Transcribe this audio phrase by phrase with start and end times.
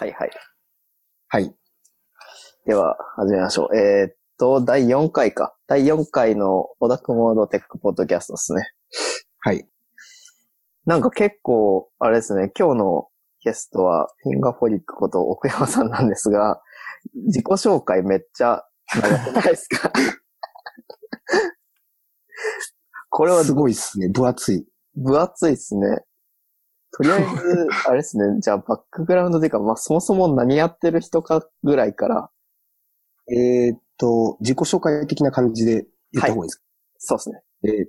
[0.00, 0.30] はいはい。
[1.28, 1.54] はい。
[2.64, 3.76] では、始めましょう。
[3.76, 5.54] えーっと、第4回か。
[5.66, 8.62] 第4回のオタクモードテックポッドキャストですね。
[9.40, 9.68] はい。
[10.86, 13.08] なんか結構、あれですね、今日の
[13.44, 16.62] ゲストは、フィンガーフォリックこと奥山さんなんですが、
[17.26, 18.64] 自己紹介めっちゃ
[18.94, 19.92] 長くないですか？
[23.10, 24.08] これはすごいっすね。
[24.08, 24.66] 分厚い。
[24.96, 26.04] 分厚いですね。
[26.92, 32.30] とりあえず、あれですね、 じゃあバックグラウンドというか、まあそもそも何やってる人かぐらいから、
[33.28, 36.62] えーっと、自己紹介的な感じで言った方がいいですか、
[36.98, 37.42] そうですね。
[37.64, 37.88] えー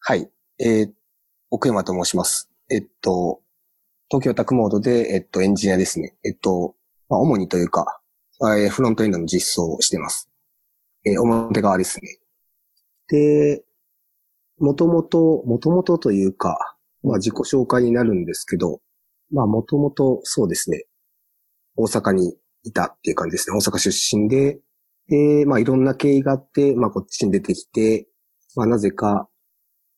[0.00, 0.30] はい。
[0.58, 0.92] えー
[1.48, 2.50] 奥山と申します。
[2.68, 3.40] えっと、
[4.10, 6.16] 東京タクモードで、えっと、エンジニアですね。
[6.24, 6.74] えっと、
[7.08, 8.00] まあ、主にというか、
[8.40, 10.28] えーフロントエンドの実装をしてます。
[11.04, 12.18] えー表側ですね。
[13.08, 13.64] で、
[14.58, 18.80] もともと、もともとというか、まあ、自己紹介になるんですけど、
[19.30, 20.84] まあ、もともと、そうですね。
[21.76, 23.56] 大阪にいたっていう感じですね。
[23.56, 24.60] 大阪出身で、
[25.08, 28.08] で、まあ、いろんな経緯があって、まあ、こっちに出てきて、
[28.54, 29.28] まあ、なぜか、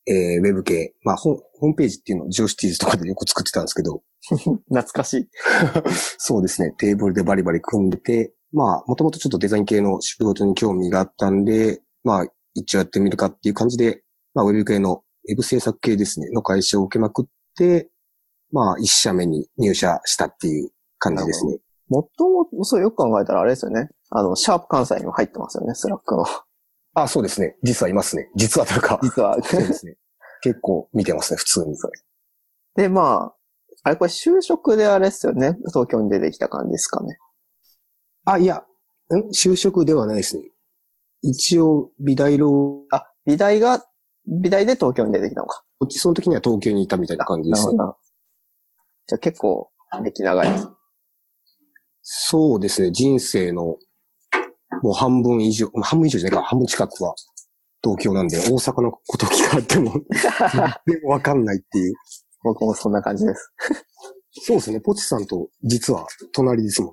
[0.06, 5.28] えーウェブ系、まあ、ホホームページっていうのをジオシティーズとかでよく作ってたんですけど、 懐かしい。
[6.18, 14.02] そうですね、テーブルでバリバリ組んでて、まあ、もともとちょっとデザイン系の仕事に興味があったんで、まあ、一応やってみるかっていう感じで、
[14.34, 17.24] まあ、ウェブ系の、ウェブ制作系ですね、の会社を受けまくっ
[17.56, 17.90] て、
[18.50, 21.58] まあ、一社目に入社したっていう感じですね。
[21.88, 23.90] もっとも、そうよく考えたらあれですよね。
[24.10, 26.24] あの、シャープ関西にも入ってますよね、 Slack の。
[26.94, 27.56] あ、そうですね。
[27.62, 28.30] 実はいますね。
[28.34, 29.38] 実はというか、実は。
[29.42, 29.96] そうですね。
[30.40, 31.76] 結構見てますね、普通に。
[32.74, 33.34] で、まあ、
[33.84, 35.56] あれこれ就職であれですよね。
[35.68, 37.16] 東京に出てきた感じですかね。
[38.24, 38.64] あ、いや、
[39.10, 39.30] ん？
[39.30, 40.50] 就職ではないですね。
[41.22, 43.84] 一応、美大ロー、あ、美大が、
[44.28, 45.64] 美大で東京に出てきたのか。
[45.78, 47.76] こっちその時には東京にいたみたいな感じですね。
[49.06, 49.70] じゃあ結構、
[50.02, 50.68] 歴長いです。
[52.02, 52.90] そうですね。
[52.90, 53.78] 人生の、
[54.82, 57.14] もう半分以上、まあ半分以上じゃないか、半分近くは
[57.82, 59.92] 東京なんで、大阪のこと聞かれても、
[60.86, 61.94] 全然わかんないっていう。
[62.42, 63.52] 僕もそんな感じです。
[64.42, 64.80] そうですね。
[64.80, 66.92] ポチさんと実は隣ですもん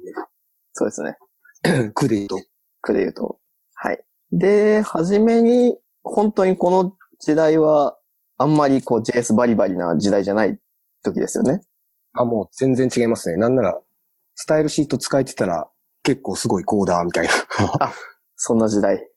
[0.74, 1.18] そうですね。
[1.64, 1.92] ね。
[1.94, 2.38] 区で言うと。
[2.82, 3.40] 区で言うと。
[3.74, 4.04] はい。
[4.32, 6.96] で、はじめに、本当にこの
[7.26, 7.98] 時代は、
[8.38, 10.60] あんまりこう JS バリバリな時代じゃない
[11.04, 11.62] 時ですよね。
[12.14, 13.38] あ、もう全然違いますね。
[13.38, 13.82] なんなら、
[14.36, 15.68] スタイルシート使えてたら、
[16.04, 17.32] 結構すごいコーダーみたいな。
[18.36, 19.10] そんな時代。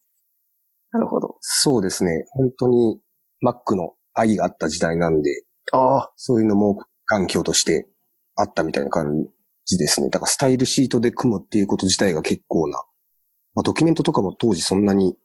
[0.93, 1.37] なるほど。
[1.41, 2.25] そうですね。
[2.31, 2.99] 本当に
[3.45, 5.43] Mac の愛があった時代なんで、
[5.73, 7.91] ああ、そういうのも環境として
[8.37, 9.27] あったみたいな感
[9.67, 10.09] じですね。
[10.09, 12.83] だからスタイルシートで組むっていうこと自体が結構な。
[13.55, 15.17] まあ、ドキュメントとかも当時そんなに、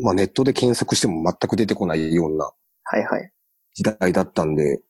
[0.00, 2.50] まあネットで検索しても全く出てこないような
[2.84, 3.32] はいはい。
[3.74, 4.82] 時代だったんで、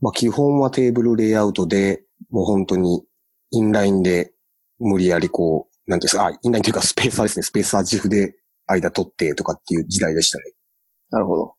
[0.00, 3.04] まあ基本はテーブルレイアウトで、もう本当に
[3.50, 4.32] インラインで
[4.78, 7.42] 無理やりこう、なんていうんですか、あ、インラインというかスペーサーですね。
[7.42, 10.44] スペーサー自負で間取ってとかっていう時代でしたね。
[11.10, 11.54] なるほど。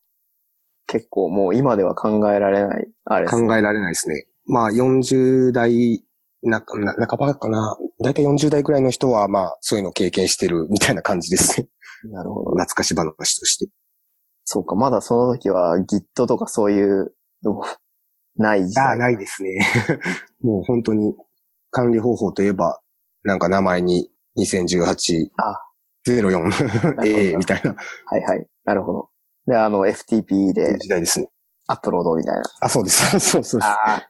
[0.88, 3.48] 結構もう今では考えられない、あれですね。
[3.48, 4.26] 考えられないですね。
[4.46, 6.04] まあ40代
[6.44, 7.78] な、な、半ばかな。
[8.04, 11.68] だいたい40代くらいの人は、まあ、そういうのを経験してるみたいな感じですね。
[12.10, 12.52] なるほど。
[12.52, 13.72] 懐かし話として。
[14.44, 17.14] そうか、まだその時は Git とかそういう
[17.44, 17.66] のも
[18.36, 18.98] ない時代。
[18.98, 19.60] ないですね。
[20.42, 21.16] もう本当に
[21.70, 22.82] 管理方法といえば、
[23.24, 25.60] なんか名前に2018、あ
[26.06, 27.76] 04、ほど A みたいな
[28.06, 28.48] はいはい。
[28.66, 29.10] なるほど。
[29.46, 31.30] で、あの FTP で時代ですね。
[31.68, 32.42] アップロードみたいな。
[32.62, 33.20] あ、そうです。
[33.20, 33.70] そうそうです。
[33.70, 34.10] ああ。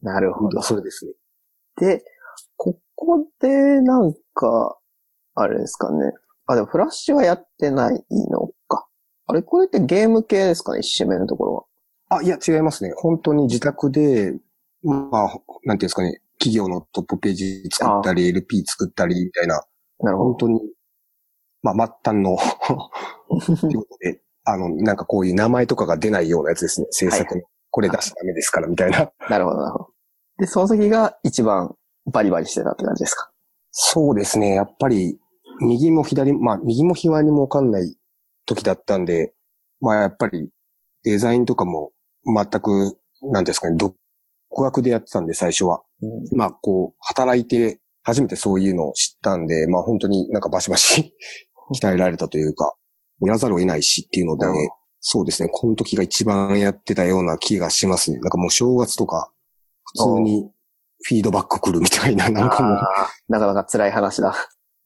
[0.00, 0.62] なるほど。
[0.62, 1.12] それですね。
[1.76, 2.04] で、
[2.56, 4.78] ここでなんか、
[5.34, 6.12] あれですかね。
[6.52, 8.86] あ、でもフラッシュはやってないのか。
[9.26, 11.64] あれ、これってゲーム系ですかね一周目のところは。
[12.18, 12.92] あ、いや、違いますね。
[12.96, 14.34] 本当に自宅で、
[14.82, 15.36] まあ、なんてい
[15.72, 19.62] うんですかね、企業のトップページ作ったり、LP 作ったりみたいな、
[20.00, 20.60] なるほ本当に、
[21.62, 22.36] まあ、末端の
[23.56, 26.88] 仕事 で、あの、なんかこういう名前とかが出ないようなやつですね。
[26.90, 27.42] 制作の。
[27.70, 29.04] これ出しちゃダメですから、みたいな。
[29.06, 29.12] ど。
[29.30, 29.88] なるほど、なるほど。
[30.38, 31.74] で、その時が一番
[32.06, 33.30] バリバリしてたって感じですか？
[33.70, 34.54] そうですね。
[34.54, 35.18] やっぱり、
[35.62, 37.96] 右も左も、まあ、右も左もわかんない
[38.46, 39.32] 時だったんで、
[39.80, 40.50] まあ、やっぱり、
[41.04, 41.92] デザインとかも
[42.24, 42.96] 全く、
[43.32, 43.96] なんですかね、独
[44.56, 45.82] 学でやってたんで、最初は。
[46.02, 46.36] うん。
[46.36, 51.14] まあ、こう、働いて、初めてそういうのを知ったんで、まあ、本当になんかバシバシ
[51.80, 52.74] 鍛えられたというか、
[53.20, 58.20] やらざるを得ないしっていうので、なるほどそうですね、この時が一番やってたような気がしますね。
[58.20, 59.32] なんかもう正月とか、
[59.84, 60.48] 普通に
[61.02, 62.78] フィードバック来るみたいな、なんかもう、
[63.28, 64.34] なかなか辛い話だ。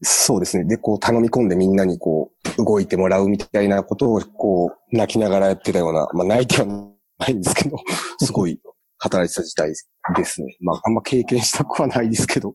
[0.02, 0.64] そうですね。
[0.64, 7.76] で、こう頼み込んでみんなにこう、動いてもらうみたいなことを、こう、泣きながらやってたような、まあ泣いてはないんですけど、
[8.22, 8.60] すごい
[8.98, 9.72] 働いてた時代
[10.16, 10.56] ですね。
[10.60, 12.54] まあ、あんま経験したくはないですけど。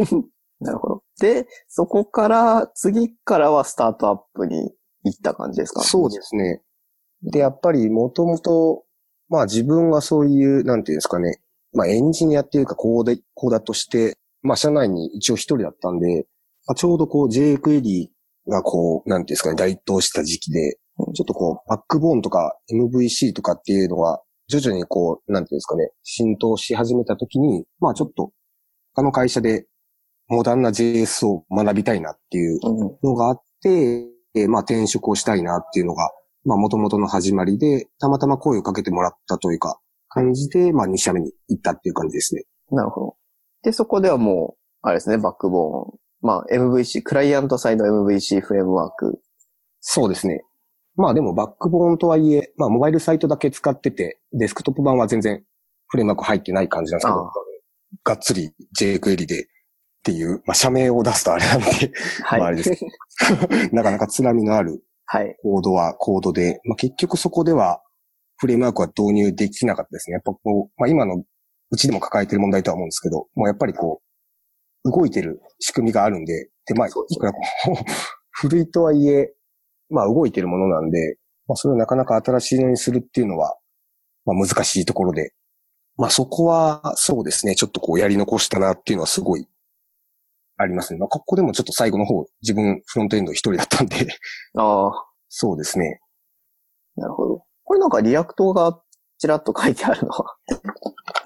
[0.60, 1.02] なるほど。
[1.20, 4.72] で、そこから、次からはスタートアップに
[5.04, 5.80] 行った感じですか？
[5.82, 6.62] そうですね。
[7.22, 8.84] で、やっぱりもともと、
[9.28, 11.40] まあ自分はそういう、なんていうんですかね、
[11.72, 16.33] まあエンジニアっていうかコーデ、コーダーとして、まあ社内に一応一人だったんで、ま
[16.66, 18.08] あ、ちょうどこう JQuery
[18.48, 20.78] がこう、なんていうんですかね、台頭した時期で、
[21.14, 28.32] ちょっとこう、バックボーンとか MVC とかっていうのが、徐々にこう、なんていうんですかね、浸透し始めた時に、まあちょっと、
[28.94, 29.66] 他の会社で
[30.28, 32.98] モダンな JS を学びたいなっていううん。
[33.02, 34.06] のがあって、
[34.36, 36.10] えーまあ転職をしたいなっていうのが、
[36.44, 39.78] まあ元々の始まりで、たまたま声をかけてもらったというか、
[40.08, 42.44] 感じで、まあ2社目に行ったっていう感じですね。
[42.70, 43.16] なるほど。
[43.62, 45.98] で、そこではもう、あれですね、バックボーン。
[46.24, 49.20] まあ、MVC、クライアントサイド MVC フレームワーク。
[49.80, 50.42] そうですね。
[50.96, 55.44] まあでもバックボーンとはいえ、まあモバイルサイトだけ使ってて、デスクトップ版は全然
[55.86, 57.30] フレームワーク入ってない感じなんですけあど、
[58.04, 59.46] がっつり JQuery でっ
[60.02, 61.66] ていう、まあ社名を出すとあれなんで、
[62.24, 62.40] はい。
[62.40, 62.70] まああれです
[63.74, 65.36] なかなかつらみのあるはい。
[65.42, 67.82] コードはコードで、まあ、結局そこでは
[68.38, 70.14] フレームワークは導入できなかったですね。
[70.14, 71.22] やっぱこう、まあ、今の
[71.70, 74.03] うちでも抱えてる問題とは思うんですけど、もうやっぱりこう、
[74.84, 77.74] 動いてる仕組みがあるんで、で、まあ、いくらこう、
[78.30, 79.32] 古いとはいえ、
[79.90, 81.16] まあ動いてるものなんで、
[81.46, 83.56] まあそれをなかなか新しいのにするっていうのは、
[84.24, 85.32] まあ難しいところで、
[85.96, 89.46] まあそこはそうですね、ちょっとこうやり残したなっていうのはすごい
[90.56, 90.98] ありますね。
[90.98, 94.06] まあここでもちょっと最後の方、自分フロントエンド一人だったんで、
[94.56, 94.92] ああ、
[95.28, 96.00] そうですね。
[96.96, 97.44] なるほど。
[97.64, 98.80] これなんか React が
[99.18, 100.36] ちらっと書いてあるのは。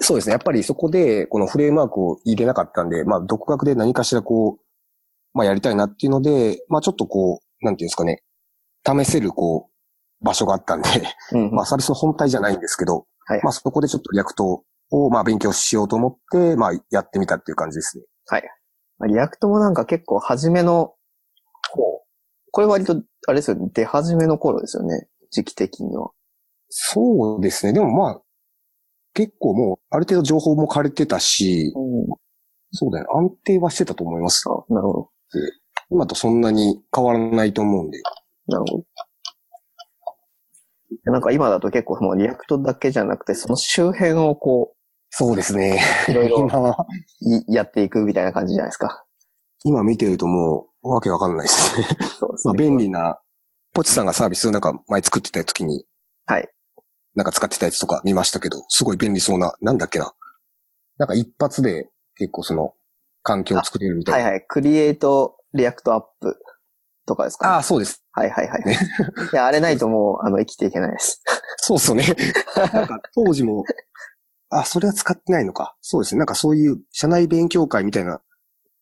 [0.01, 0.33] そうですね。
[0.33, 4.63] やっぱりそこで、このフレームワークを入れなかったんで、まあ、独学で何かしらこう、
[5.33, 8.23] まあ、やりたいなっていうので、まあ、ちょっとこう、なんていうんですかね、
[8.85, 10.89] 試せるこう、場所があったんで、
[11.33, 18.03] うんまあ、サービスの本体じゃないんですけど、はいまあ、そこでちょっと React を、まあ、勉強しようと思って、まあ、やってみたっていう感じですね。
[18.99, 20.93] まあ React もなんか結構初めの、
[21.71, 22.07] こう、
[22.51, 25.07] これ割と、あれですよね、出始めの頃ですよね。
[25.31, 26.09] 時期的には。
[26.69, 27.73] そうですね。
[27.73, 28.21] でもまあ、
[29.13, 32.07] 結構もう、ある程度情報も枯れてたし、うん。
[32.71, 33.07] そうだね。
[33.13, 34.43] 安定はしてたと思います。
[34.47, 35.09] あ、なるほど。
[35.89, 38.01] 今とそんなに変わらないと思うんで。
[38.47, 38.85] なるほど。
[41.03, 44.75] でなんか今だと結構もう React だけじゃなくて、その周辺をこ
[45.11, 45.81] そうですね。
[46.07, 46.85] う、いろいろ 今は、
[47.21, 49.05] いやっていくみたいな感じじゃないですか。
[49.63, 51.87] 今見てるともう、わけわかんないですね。
[52.19, 52.59] そうですまあ、ね。
[52.59, 53.19] 便利な、
[53.73, 55.85] ポチさんがサービスなんか前作ってた時に、
[56.25, 56.49] はい。
[57.19, 60.13] なんか使ってたやつとか見ましたけど、すごい便利そうな、なんだっけな。
[60.97, 62.73] なんか一発で結構その、
[63.23, 64.17] 環境を作れるみたいな。
[64.19, 64.45] はいいはい。
[64.47, 66.37] Create React App
[67.05, 68.05] とかですか、ね、ああ、そうです。
[68.13, 68.63] はいはいはい。
[68.63, 68.79] ね
[69.33, 71.21] いや、あれないともう、あの、生きていけないです。
[71.57, 72.05] そうっすよね。
[72.71, 73.65] なんか当時も、
[74.49, 75.75] あ、それは使ってないのか。
[75.81, 76.19] そうですね。
[76.19, 78.21] なんかそういう社内勉強会みたいな、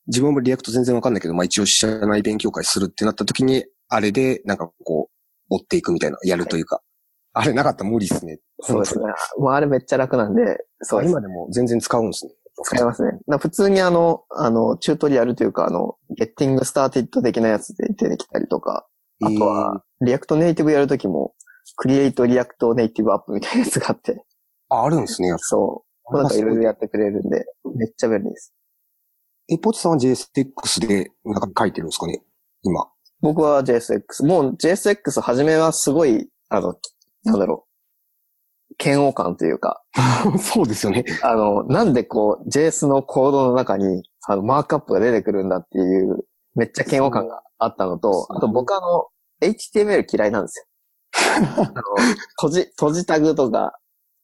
[0.06, 5.10] 自分も React 全然わかんないけど、まあ一応社内勉強会するってなった時に、あれでなんかこ
[5.50, 6.82] う、追っていくみたいな、やるというか。
[7.38, 7.84] あれなかった？
[7.84, 8.40] ら無理ですね。
[8.62, 9.06] そうですね。
[9.38, 11.06] もうあれめっちゃ楽なんで、そう。
[11.06, 12.32] 今でも全然使うんですね。
[12.64, 13.12] 使いますね。
[13.28, 18.88] な普通にあの、あの、チュートリアルというか、あの、 Getting Started 的なやつで出てきたりとか、
[19.24, 21.34] あとは、 React Native やるときも、
[21.76, 24.24] Create React Native App みたいなやつがあって、
[24.70, 25.34] あ、あるんですね。
[25.38, 26.14] そう。
[26.18, 27.46] なんかいろいろやってくれるんで、
[27.76, 28.54] めっちゃ便利です。
[29.50, 32.24] え、ポチさんは JSX でなんか書いてるんですかね？
[32.64, 32.88] 今。
[33.22, 34.26] 僕は JSX。
[34.26, 36.76] もう JSX 初めはすごい、あの、
[37.32, 37.68] なんだろ
[38.72, 39.82] う、嫌悪感というか、
[40.40, 41.06] そうですよね。
[41.24, 49.08] あの、なんでこう、JS のコードの中に、あの、マークアップが出てくるんだっていう、めっちゃ嫌悪感があったのと、あと僕あの、
[49.42, 50.66] HTML 嫌いなんですよ。
[51.38, 51.82] あの、
[52.42, 53.78] 閉じ、閉じタグとか、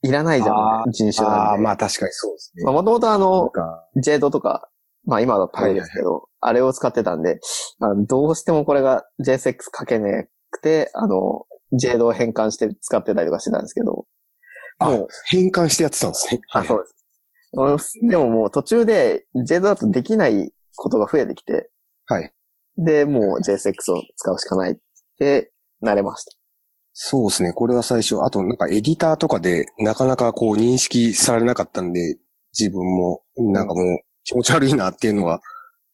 [0.06, 1.64] いらないじゃあん、人種なんああ、で。
[1.64, 2.64] まあ確かにそうですね。
[2.66, 4.70] まあ、もともとあなんの、か JADO とか、
[5.06, 7.40] まあ今だとあれですけど、あれを使ってたんで、
[7.80, 14.06] あのどうしてもこれが JSX 書けねくて、あの、JADO を変換して使ってたりとかしてたんですけど、
[14.80, 16.42] あもう、変換してやってたんですね。
[16.52, 18.00] あ、そうです。
[18.02, 21.70] でももう途中で JADO だとできないことが増えてきて、
[22.06, 22.34] はい。
[22.78, 24.76] で、もう JSX を使うしかないっ
[25.20, 25.52] て、
[25.84, 26.32] 慣れました。
[26.94, 27.54] そうですね。
[27.54, 32.18] これは最初、あとなんかエディターとかでなかなかこう認識されなかったんで、
[32.58, 35.42] 自分もなんかもう気持ち悪いなっていうのは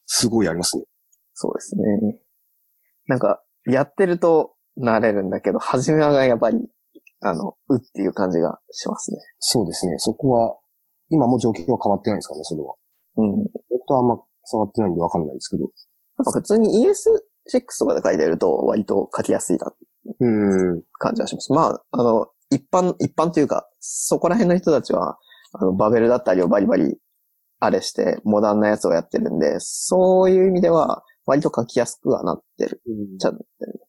[0.06, 0.84] すごいありますね。
[1.34, 2.20] そうですね。
[3.08, 6.58] なんか、やってると慣れるんだけど、初めはやっぱり、
[7.22, 9.18] あの、うっていう感じがしますね。
[9.40, 9.96] そうですね。
[9.98, 10.58] そこは、
[11.10, 12.76] 今も状況は変わってないんですかね、それは。
[13.18, 13.46] うん。
[13.70, 15.70] 僕はあんま触ってないんでわかんないですけど。
[16.18, 19.74] なんか普通に ES6 とかで書いてると割と書きやすいな
[20.20, 20.82] うん。
[20.94, 21.52] 感じがします。
[21.52, 25.18] まあ、あの、一般、一般というか、そこら辺の人たちは、
[25.54, 26.98] あの、バベルだったりをバリバリ、
[27.60, 32.82] あれして、モダンなやつをやってるんで、そういう意味では、割と書きやすくはなってる。
[33.20, 33.82] ちゃんとなってる。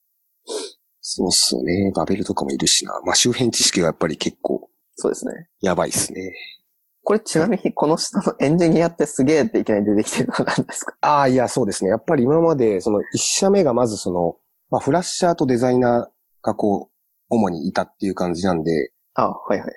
[1.13, 1.91] そうっすよね。
[1.97, 3.01] バベルとかもいるしな。
[3.05, 5.49] まあ周辺知識がやっぱり結構そうですね。
[5.61, 6.33] やばいっすね。
[7.03, 10.95] これちなみにこの下のエンジニアってすげえっていきなり出てきてるのは何ですか？
[11.01, 11.91] ああ、いや、そうですね。
[11.91, 14.37] やっぱり今まで、その一社目がまずその、
[14.71, 16.95] まあフラッシャーとデザイナーがこう、
[17.31, 19.69] 主にいたっていう感じなんで、あはいはい。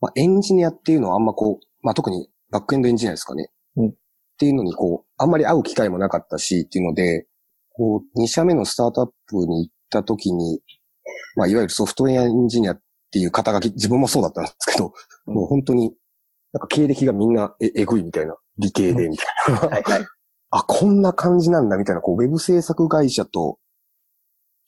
[0.00, 3.50] まあエンジニアっていうのはあんまこう、まあ特にバックエンドエンジニアですかね。
[3.76, 3.92] うんっ
[4.40, 7.26] ていうのにこう、あんまり会う機会もなかったしっていうので、
[7.74, 10.60] こう、2社目のスタートアップに行った時に、
[11.36, 12.80] まあいわゆるソフトウェアエンジニアっ
[13.10, 14.92] ていう肩書き、自分もそうだったんですけど、
[15.26, 15.92] うんもう本当に、
[16.52, 19.60] なんか経歴がみんなええぐいみたいな、理系でみたいな。
[19.60, 20.06] はいはい。
[20.50, 23.58] あ、こんな感じなんだみたいな、こう、ウェブ制作会社と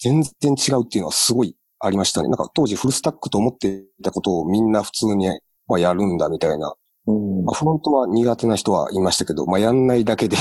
[0.03, 2.29] 全然違うっていうのはすごいありましたね。
[2.29, 5.29] なんか当時フルスタックと思っていたことをみんな普通に、
[5.69, 6.75] まあ、やるんだみたいな。
[7.07, 10.37] うんまあ、フロントは苦手な人はいましたけど、まあ、やんないだけで、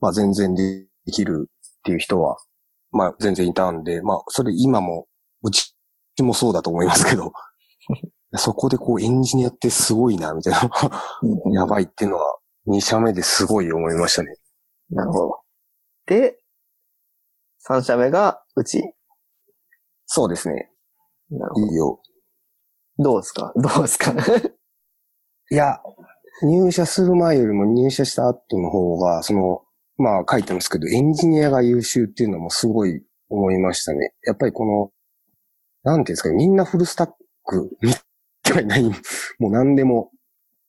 [0.00, 2.36] まあ、全然できるっていう人は、
[2.90, 5.06] まあ、全然いたんで、まあ、それ今も、
[5.42, 5.74] うち
[6.20, 7.32] もそうだと思いますけど、
[8.36, 10.70] そこでこう、エンジニアってすごいな、みたいな、
[11.22, 14.36] うんやばいっていうのは、2社目ですごい思いましたね。
[14.90, 15.40] なるほど。
[16.06, 16.38] で、
[17.66, 18.82] 3社目がうち？
[20.06, 20.70] そうですね。
[21.30, 22.00] なるほいいよ。
[22.98, 23.04] ど。
[23.04, 23.52] どうですか？
[23.56, 24.12] どうですか？
[25.50, 25.78] いや、
[26.42, 29.62] 入社する前よりも入社した後の方が、その、
[29.98, 34.12] まあ書いてますけど、エンジニアが優秀っていうのもすごい思いましたね。
[34.24, 34.64] やっぱりこ
[35.84, 37.10] の、なんていうんですかね、みんなフルスタッ
[37.44, 37.92] クみ
[38.42, 38.76] たいな、
[39.38, 40.10] もう何でも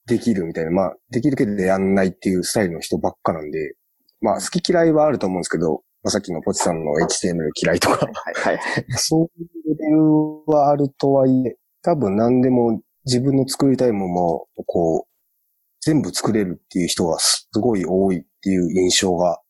[0.08, 3.76] できるみたいな、まあ、できるけどやんないっていうスタイルの人ばっかなんで、
[4.22, 8.60] まあ、好き嫌いはあると思うんですけど、まあ、さっきのポチさんの HTML 嫌いとか、はいはい。
[8.98, 15.10] そういうレベルはあるとはいえ、多分何でも自分の作りたいものを、こう、
[15.82, 19.42] 全部作れるっていう人がすごい多いっていう印象が、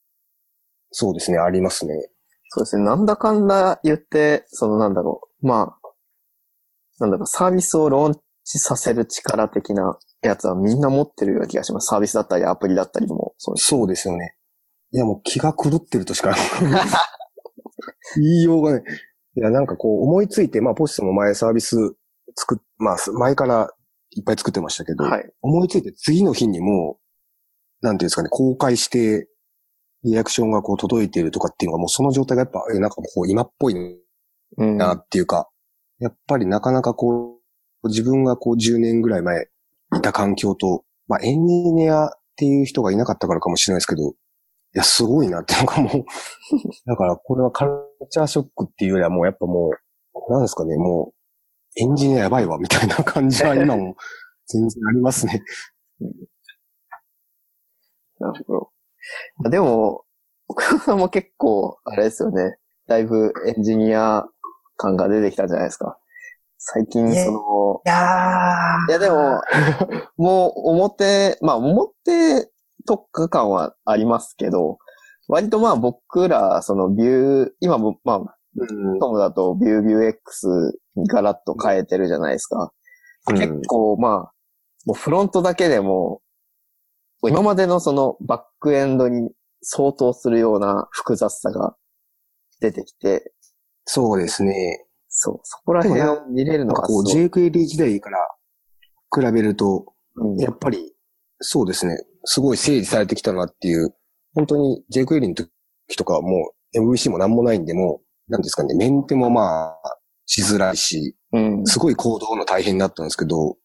[0.92, 1.94] そうですね、ありますね。
[2.50, 2.84] そうですね。
[2.84, 5.48] なんだかんだ言って、そのなんだろう。
[5.48, 5.90] まあ、
[7.00, 11.88] なんだろう、サービスをローンチさせる力的なやつはみんな持ってるような気がします。
[11.88, 13.68] サービスだったりアプリだったりもそうです。
[13.68, 14.36] そうですよね。
[14.92, 16.36] いや、もう気が狂ってるとしか
[18.18, 18.84] 言いようがない。
[19.36, 21.78] いや、なんかこう思いついて、まあ、ポストも前サービス
[22.36, 23.72] 作っ、まあ、前から
[24.12, 25.32] いっぱい作ってましたけど、はい。
[25.42, 27.09] 思いついて次の日にもう、
[27.82, 29.28] なんていうんですかね、公開して、
[30.04, 33.76] リアクションがこう届いているとかっていうのがもうその状態がやっぱ、えなんかこう今っぽい
[34.58, 34.78] うん。
[34.78, 35.50] なっていうか、
[36.00, 37.40] やっぱりなかなかこ
[37.84, 39.48] う、自分がこう10年ぐらい前
[39.98, 44.14] いた環境と、まあエンジニアっていう人がいなかったからかもしれないですけど、い
[44.74, 45.92] や、すごいなっていうかもう、
[46.86, 47.72] だからこれはカル
[48.10, 53.96] チャーショックっていうよりはもうやっぱもう、なんですかね、もう、エンジニアやばいわ、みたいな感じは今も
[54.48, 55.44] 全然ありますね。
[58.20, 58.72] なるほ
[59.44, 59.50] ど。
[59.50, 60.04] でも、
[60.48, 62.58] 奥田さんも結構、あれですよね。
[62.88, 64.26] だいぶエンジニア
[64.78, 65.98] 感が出てきたんじゃないですか。
[66.58, 69.42] 最近、その、いやいやでも、
[70.18, 72.52] もう表、まあ表
[72.86, 74.80] 特化感はありますけど、
[75.28, 82.74] 割とまあ僕ら、そのビュー、今も、まあ、うんトムだとビュービュー X にガラッと変えてるじゃないですか。
[83.28, 84.34] 結構まあ、
[84.86, 86.22] もうフロントだけでも、
[87.24, 91.76] 今までのそのバックエンドに相当するような複雑さが
[92.62, 93.34] 出てきて、
[93.86, 94.86] そうですね。
[95.08, 98.20] そう、そこら辺を見れるのがこうすごい JQuery 時代から
[99.14, 100.38] 比べると、うん。
[100.38, 100.94] やっぱり、
[101.40, 101.98] そうですね。
[102.26, 103.94] すごい整理されてきたなっていう、
[104.36, 105.50] 本当に jQuery の時
[105.98, 111.66] とかはもう MVC もなんもないんで、もう、なんですかね、メンテもまあ、しづらいし、うん。
[111.66, 113.58] すごい行動の大変だったんですけど、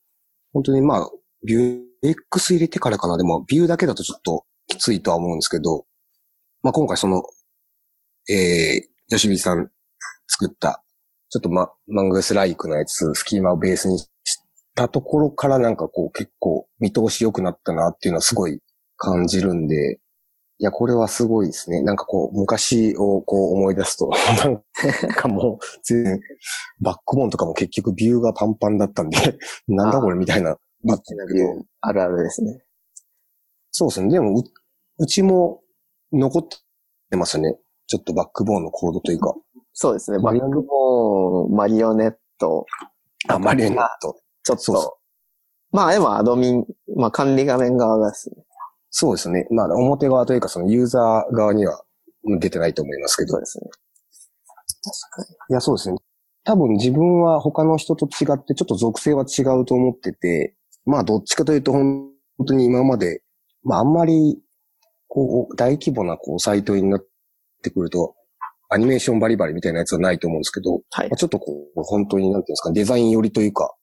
[0.53, 1.11] 本当にまあ、
[1.47, 3.17] ビュー X 入れてからかな。
[3.17, 5.87] でも、ビューだけだとちょっときついとは思うんですけど、
[6.63, 7.23] まあ今回その、
[8.29, 9.71] えー、吉見さん
[10.29, 10.83] 作った、
[11.31, 14.09] ちょっとま、マングスライクのやつ、スキーマをベースにし
[14.75, 18.61] たところからなんかこう結構見通し良くなったなっていうのはすごい
[18.97, 20.01] 感じるんで、
[20.59, 21.83] いや、これはすごいですね。
[21.83, 24.09] なんかこう、昔をこう思い出すと、
[24.45, 24.63] なん
[25.15, 26.21] かもう、全然、
[26.81, 29.19] バックボーンとかも結局ビューがパンパンだったんで、
[29.67, 30.57] なんだこれみたいな。
[30.85, 32.63] リッチなビュー、あるあるですね。
[33.71, 34.11] そうですね。
[34.13, 34.45] でもう、
[34.99, 35.63] うちも
[36.13, 36.49] 残っ
[37.11, 37.59] てますね。
[37.87, 39.35] ちょっとバックボーンのコードというか。
[39.73, 40.19] そうですね。
[40.19, 42.67] バッマリオネクボーン、マリオネット、
[43.29, 44.17] あ、マリオネット。
[44.43, 44.99] ちょっそうそと。
[45.73, 46.65] まあでもアドミン、
[46.97, 48.37] まあ管理画面側がですね。
[48.91, 49.49] そうですね。
[49.51, 51.83] まあ、表側というか、そのユーザー側には
[52.25, 53.33] うん出てないと思いますけど。
[53.33, 53.71] そうですね。
[55.11, 55.37] 確かに。
[55.51, 55.99] いや、そうですね。
[56.45, 60.55] 多分自分は他の人と違ってちょっと属性は違うと思ってて、
[60.87, 62.11] まあどっちかというと本
[62.47, 63.23] 当に今まで、
[63.63, 64.39] まああんまり、
[65.09, 67.07] こう、大規模なこうサイトになっ
[67.63, 68.15] てくると、
[68.69, 71.17] アニメーションバリバリみたいなやつはないと思うんですけど、はいまあ。
[71.17, 73.75] ちょっとこう、本当になんていうんですか、デザイン寄りというか、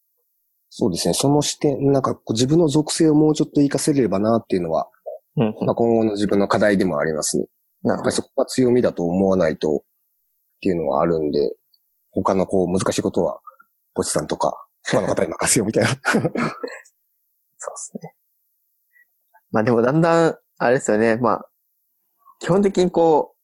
[0.69, 4.89] そうですね、その視点、なんかこう自分の属性をもうちょっと活かせればなっていうのは、
[5.37, 5.55] うん。
[5.65, 7.45] まあ今後の自分の課題でもありますね。
[7.83, 8.11] やっぱり。
[8.11, 9.81] そこが強みだと思わないとっ
[10.61, 11.39] ていうのはあるんで、
[12.11, 13.39] 他のこう難しいことは、
[13.93, 14.53] ポチさんとか、
[14.83, 15.89] 他の方に任せようみたいな。
[17.63, 18.15] そうですね。
[19.51, 21.17] まあでもだんだん、あれですよね。
[21.17, 21.49] まあ、
[22.39, 23.35] 基本的にこ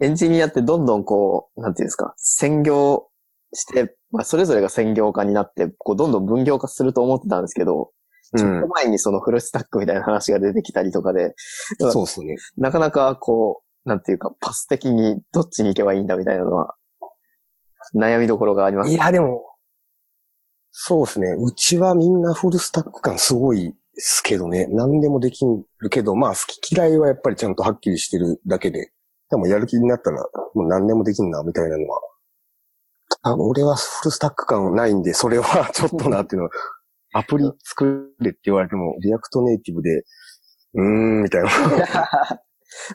[0.00, 3.08] う、エンジニアってどんどんこう、なんていうんですか、専業
[3.52, 7.90] して、まあそれぞれが専業化になって、こうどんどん分業化すると思ってたんですけど、
[8.36, 11.34] ちょっと前にそのフルスタックみたいな話が出てきたりとかで、
[11.80, 11.92] うん。
[11.92, 12.36] そうですね。
[12.56, 16.74] なかなかこう、なんていうか、パス的にどっちに行けばいいんだみたいなのは、
[17.94, 18.90] 悩みどころがあります。
[18.90, 19.47] いや、でも、
[20.80, 21.26] そうですね。
[21.36, 24.68] うちはみんなフルスタック感すごいですけどね。
[24.70, 25.44] 何でもでき
[25.80, 28.92] るけど、まあ好き嫌いはやっぱりちゃんとはっきりしてるだけで。
[29.28, 30.22] でもやる気になったら、
[30.54, 32.00] もう何でもできんな、みたいなのは。
[33.22, 36.50] あ俺はフルスタック感ないんで、それはちょっとなっていうのは、
[37.12, 40.04] アプリ作れって言われても、 React Native で、
[40.74, 41.50] うーん、みたいな。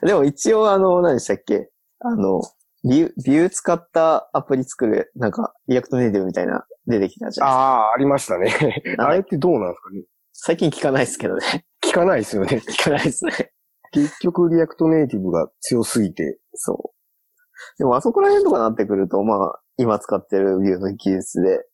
[0.08, 1.68] でも一応あの、何でしたっけ？
[2.00, 2.40] あの、
[2.88, 7.48] Vue、Vue 使ったアプリ作る、なんか、 React Native みたいな出てきたじゃん。
[7.48, 8.52] ああ、ありましたね。
[8.98, 10.02] ああれってどうなんですかね？
[10.32, 11.66] 最近聞かないですけどね。
[11.82, 12.62] 聞かないですよね。
[12.66, 13.52] 聞かないですね。
[13.92, 17.78] 結局、 React Native が強すぎて、そう。
[17.78, 21.64] でもあそこら辺とかなってくると、まあ、今使ってる Vue の技術で、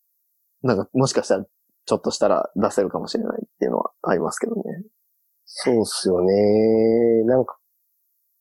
[0.62, 1.44] なんか、もしかしたら、
[1.86, 4.62] ちょっとしたら出せるかもしれないっていうのはありますけどね。
[5.46, 7.24] そうっすよね。
[7.24, 7.58] なんか、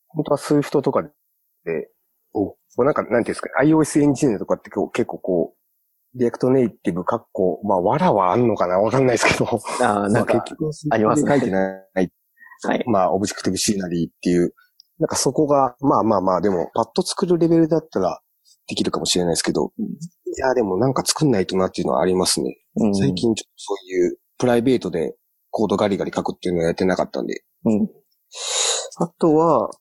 [0.10, 1.02] 本当は Swift とか
[1.64, 1.90] で、
[2.34, 9.46] おこうなんか、なんていうんですか、iOS エンジニアとかって結構こう、 React Native、かっこ、まあ、わらはあんのかなわかんないですけど。
[9.82, 12.12] ああ、なんか、まあ結局、ありますね書いてない。
[12.64, 12.84] はい。
[12.88, 14.54] まあ、 Objective-C なりっていう、
[14.98, 18.22] なんかそこが、まあまあまあ、でも、パッと作るレベルだったら
[18.68, 22.56] できるかもしれないですけど、うんいや、でもなんか作んないとなっていうのはありますね。
[22.76, 25.16] うん最近ちょっとそういうプライベートで
[25.50, 27.42] コードガリガリ書くっていうのをやってなかったんで。
[27.66, 27.90] うん。
[28.98, 29.72] あとは、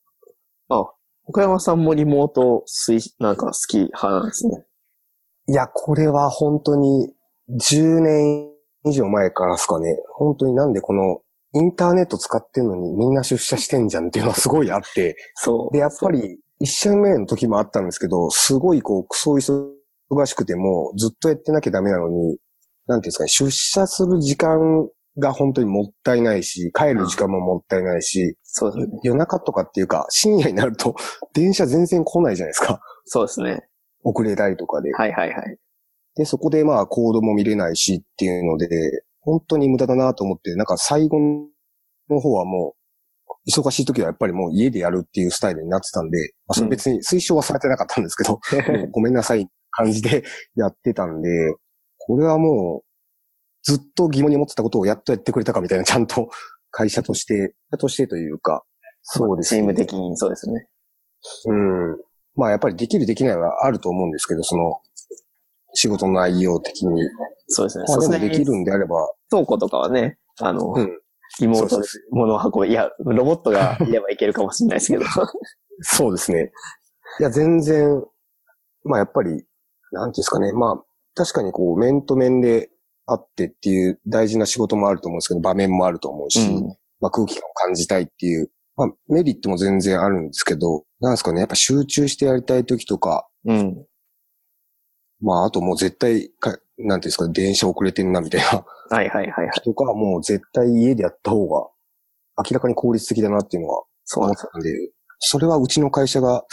[0.70, 0.84] あ、
[1.28, 4.64] 岡山さんもリモート推、なんか好き派なんですね。
[5.48, 7.12] いや、これは本当に
[7.50, 8.48] 10年
[8.86, 9.94] 以上前からですかね。
[10.14, 11.20] 本当になんでこの
[11.52, 15.16] インターネット使ってんのにみんな出社してんじゃんっていうのはすごいあって。
[15.34, 15.74] そう。
[15.74, 22.38] で、やっぱり一社目の時もあったんですけど、すごいこう、クソ忙しくてもずっとやってなきゃダメなのに、
[22.86, 24.88] なんていうんですかね、出社する時間
[25.18, 29.00] が本当にもったいないし、帰る時間ももったいないし、そうですね。
[29.02, 30.96] 夜中とかっていうか、深夜になると
[31.34, 32.80] 電車全然来ないじゃないですか。
[33.04, 33.68] そうですね。
[34.02, 34.92] 遅れたりとかで。
[34.94, 35.58] はいはいはい。
[36.16, 38.68] で、そこでまあコードも見れないしっていうので、
[39.20, 41.18] 本当に無駄だなと思って、なんか最後
[42.08, 48.40] の方はもう、忙しい時はやっぱりもう家でやるっていうスタイルになってたんで、まあ、それ別に推奨はされてなかったんですけど、
[48.72, 50.24] もうごめんなさい感じで
[50.56, 51.28] やってたんで、
[51.98, 52.88] これはもう、
[53.62, 56.30] ずっと疑問に思ってたことをやっとやってくれたかみたいな、ちゃんと
[56.70, 58.64] 会社として、社としてというか、
[59.02, 59.60] そうですね。
[59.60, 60.68] チーム的にそうですね。
[61.46, 61.96] うん。
[62.34, 64.80] まあやっぱりできるできないはあると思うんですけど、その、
[65.74, 67.02] 仕事の内容的に。
[67.48, 67.84] そうですね。
[67.88, 68.96] まあでもできるんであれば、
[69.30, 71.00] 倉庫とかはね、あの、うん
[71.40, 72.66] リモートで物を運ぶ。
[72.66, 75.04] いや、ロボットが いればいけるかもしれないですけど。
[75.82, 76.52] そうですね。
[77.20, 78.02] いや、全然、
[78.84, 79.44] まあやっぱり、なんてい
[80.02, 80.52] うんですかね。
[80.52, 82.70] まあ、確かにこう、面と面で
[83.08, 91.40] あってっていう大事な仕事もあると思うんですけど、場面もあると思うし、うんまあ空気感を感じたいっていう、まあメリットも全然あるんですけど、なんですかね。
[91.40, 93.86] やっぱ集中してやりたい時とか、うん。
[95.20, 99.60] まああともう絶対か、なんていうんですかね、電車遅れてんなみたいなはいはいはいはい。
[99.64, 101.68] とかはもう絶対家でやった方が
[102.38, 106.44] 明らかに効率的だなっていうのはそうなんで、それはうちの会社が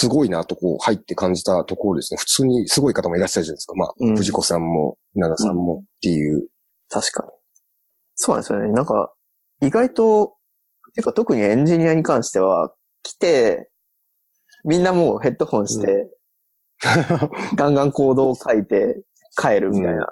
[0.00, 2.18] すごいなとこう入って感じたところですね。
[2.18, 3.74] 普通にすごい方もいらっしゃるじゃないですか。
[3.74, 6.48] まあ、うん藤子さんも、奈々さんもっていう。
[6.88, 7.32] 確かに。
[8.14, 8.72] そうなんですよね。
[8.72, 9.12] なんか、
[9.60, 10.36] 意外と、
[10.94, 13.70] てか特にエンジニアに関しては、来て、
[14.64, 16.08] みんなもうヘッドホンして、
[17.56, 19.02] ガンガンコードを書いて
[19.36, 20.06] 帰るみたいな。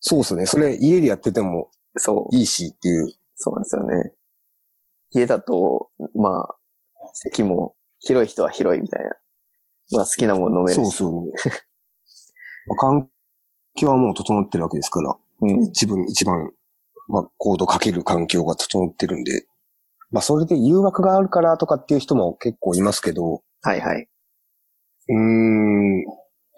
[0.00, 0.46] そうですね。
[0.46, 2.36] それ家でやっててもそう。
[2.36, 3.12] いいしっていう。
[3.36, 4.12] そうなんですよね。
[5.12, 6.56] 家だと、まあ、
[7.14, 7.75] 席も
[8.06, 9.10] 広い人は広いみたいな。
[9.92, 10.82] まあ好きなもの飲めるし。
[10.82, 11.32] そうそう、
[12.78, 13.08] 環
[13.76, 15.60] 境はもう整ってるわけですから、うん。
[15.66, 16.52] 自分一番、
[17.08, 19.46] まあ、コードかける環境が整ってるんで、
[20.10, 24.08] まあ、それで誘惑があるからとかっていう人も結構いますけど、はいはい。
[25.08, 26.04] うーん、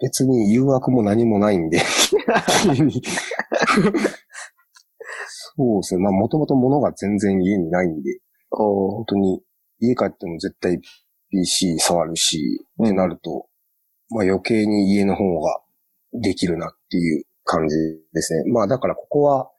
[0.01, 1.79] 別に誘惑も何もないんで。
[5.57, 6.03] そうですね。
[6.03, 8.19] まあ、もともと物が全然家にないんで、
[8.51, 9.41] お本当に
[9.79, 10.79] 家帰っても絶対
[11.29, 13.47] PC 触るし、うんってなると、
[14.09, 15.61] まあ余計に家の方が
[16.13, 17.75] できるなっていう感じ
[18.13, 18.51] ですね。
[18.51, 19.49] まあだからここは、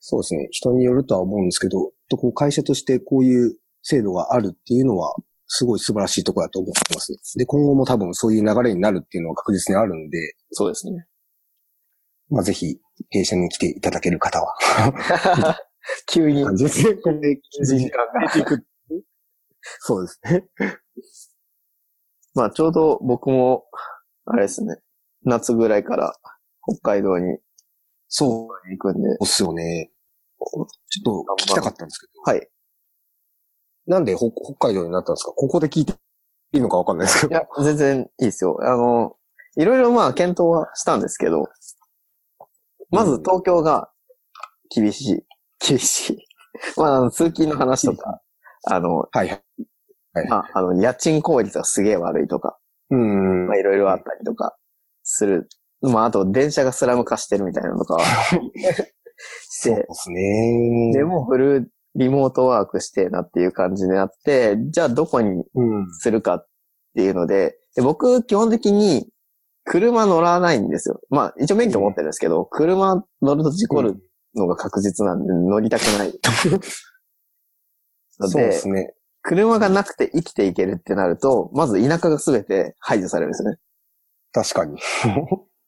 [0.00, 5.14] そうですね、人によるとは思うんですけど、とこう会社としてこういう制度があるっていうのは、
[5.46, 7.18] すごい素晴らしいところだと思ってますね。
[7.36, 11.06] で、今後も多分そういう流れになるっていうのは確実にあるんで、そうですね。
[12.28, 12.78] まあぜひ、
[13.10, 14.54] 弊社に来ていただける方は、
[16.06, 16.96] 急に感じですね。
[17.64, 18.62] 時間が。
[19.80, 20.48] そうですね。
[22.34, 23.64] まあちょうど僕も、
[24.26, 24.76] あれですね、
[25.24, 26.14] 夏ぐらいから
[26.62, 27.38] 北海道に
[28.08, 29.90] そう行くんで、っすよね。
[30.40, 30.66] ちょっ
[31.04, 32.48] と聞きたかったんですけど、はい。
[33.86, 35.32] なんで北北海道になったんですか？
[35.32, 35.94] ここで聞いて
[36.52, 37.32] いいのかわかんないですけど。
[37.32, 38.58] いや、全然いいですよ。
[38.62, 39.16] あの、
[39.56, 41.48] いろいろまあ検討はしたんですけど、
[42.90, 43.90] まず東京が
[44.74, 45.26] 厳しい。
[45.66, 46.18] 厳しい。
[46.76, 48.20] まああの、通勤の話とか、
[48.64, 49.42] あの、はいはい。
[50.18, 50.28] はい。
[50.28, 52.58] まあ、あの、家賃効率がすげえ悪いとか、
[52.90, 53.46] うん。
[53.46, 54.56] まあいろいろあったりとか
[55.02, 55.48] する。
[55.80, 58.04] まああと電車がスラム化してるみたいなのとかは
[59.50, 60.92] して、そうですね。
[60.94, 65.92] でもフルリモートワークしてえなっていう感じになって、じゃあどこにうん。
[66.00, 66.46] するかっ
[66.96, 69.08] ていうので、で僕基本的に
[69.64, 71.00] 車乗らないんですよ。
[71.10, 73.96] まあ一応免許持ってるんですけど、車乗ると事故る
[74.34, 76.12] のが確実なんで乗りたくない。
[78.20, 78.94] のそうでで、すね。
[79.28, 83.58] 車がなくて生きていけるってなると、まず田舎が全て排除されるんですよね。
[84.32, 84.76] 確かに。
[84.76, 84.80] っ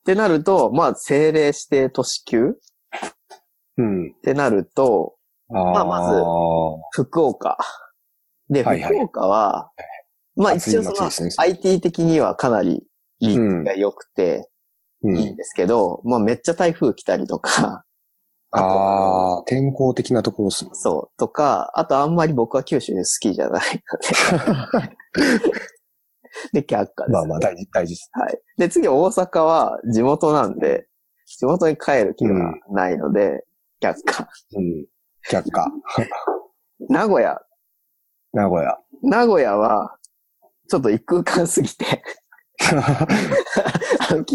[0.06, 2.54] てなると、まあ政令指定都市級？
[3.76, 4.14] うん。
[4.16, 5.16] ってなると、
[5.50, 6.22] まあまず
[6.92, 7.58] 福岡。
[8.48, 9.70] で、はいはい福岡は、
[10.36, 12.82] まあ一応その暑い街ですね IT 的にはかなり
[13.20, 14.48] 立地が良くて
[15.02, 15.18] うん。
[15.18, 17.84] いいんですけど、まあめっちゃ台風来たりとか、
[18.52, 20.70] ああ、天候的なところですね。
[20.74, 24.96] そう、とか、あとあんまり僕は九州好きじゃないので。
[26.60, 27.10] で、却下です。
[27.10, 28.10] まあまあ、大事、大事です。
[28.12, 28.40] はい。
[28.56, 30.88] で、次大阪は地元なんで、
[31.26, 33.44] 地元に帰る気がないので、
[33.80, 34.28] 却下。
[34.56, 34.86] うん。
[35.28, 35.66] 却下。
[36.88, 37.40] 名古屋。
[38.32, 38.78] 名古屋。
[39.02, 39.96] 名古屋は、
[40.68, 42.02] ちょっと一空間すぎて、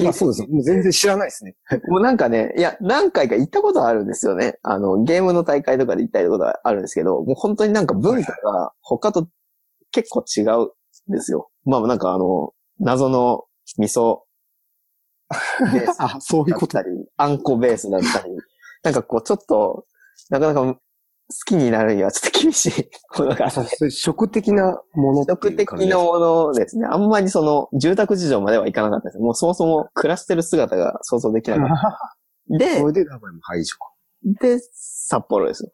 [0.03, 0.47] まあそうですね。
[0.47, 1.55] もう全然知らないですね。
[1.89, 4.57] もうなんかね、いや、何回か行ったことあるんですよね。
[4.63, 9.27] あの、ゲームの大会とかで行ったりことがあるんですけど、もう本当になんか文化が他と
[9.91, 11.49] 結構違うんですよ。
[11.65, 13.43] まあなんかあの、謎の
[13.77, 14.19] 味噌
[15.71, 16.89] ベース あ、そういうことだった。
[16.89, 18.35] り、あんこベースだったり、
[18.83, 19.85] なんかこうちょっと、
[20.29, 20.79] なかなか好
[21.45, 26.87] きになるにはちょっと厳しいものがあって食的なものって食的なものですね。
[26.89, 29.19] あんまりその、住宅事情まではいかなかったです。
[29.19, 32.17] もうそもそも暮らしてる姿が想像できなかった。
[32.57, 33.91] でそ、れで名古屋も排除か。
[34.39, 35.71] で、札幌ですよ。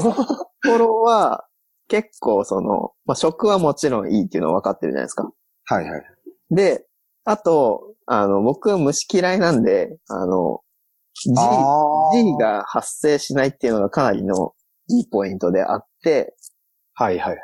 [0.00, 0.14] 札
[0.62, 1.46] 幌は、
[1.88, 5.30] 結構その、まあ、食はもちろんいいっていうのは分かってるじゃないですか。
[5.64, 6.02] はいはい。
[6.50, 6.86] で、
[7.24, 10.60] あと、あの、僕は虫嫌いなんで、あの、
[11.14, 14.52] G、G ーが発生しないっていうのがかなりの
[14.88, 16.34] いいポイントであって、
[16.94, 17.40] はいはいはい。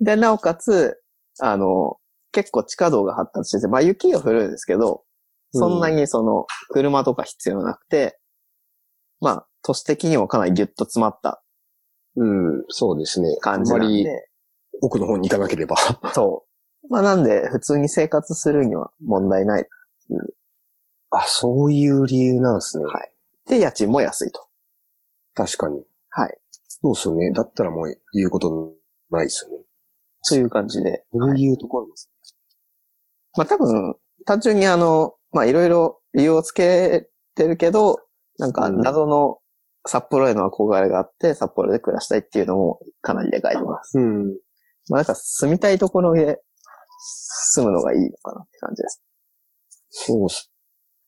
[0.00, 1.00] で、なおかつ、
[1.40, 1.96] あの、
[2.32, 5.04] 結構地下道が発達してて、まあ雪が降るんですけど、
[5.52, 8.18] そんなにその、車とか必要なくて、
[9.20, 11.42] まあ、都市的にもかなりギュッと詰まった
[12.16, 13.36] うん、そうですね。
[13.40, 14.28] 感じなんあんまりで、
[14.80, 15.76] 奥の方に行かなければ。
[16.14, 16.46] そ
[16.84, 16.88] う。
[16.88, 19.66] まあなんで、普通に生活するには問題ない。
[21.10, 22.86] あ、そういう理由なんですね。
[22.86, 23.12] はい
[23.46, 24.46] で、家賃も安いと。
[25.34, 25.82] 確かに。
[26.10, 26.38] はい。
[26.82, 27.30] そうですよね。
[27.32, 28.74] だったらもう言うこと
[29.10, 29.64] ないですよね。
[30.22, 31.04] そういう感じで。
[31.12, 32.10] そういうところです。
[33.36, 33.94] まあ多分、
[34.26, 37.98] 単純にあの、まあいろいろ理由をつけてるけど、
[38.38, 39.38] なんかうん謎の
[39.86, 43.98] 札幌への憧れがあって、札幌で暮らしたいっていうのもかなりでかいと思います。
[43.98, 44.26] うん。
[44.88, 46.40] まあなんか住みたいところで
[47.54, 49.02] 住むのがいいのかなって感じです。
[49.90, 50.34] そうで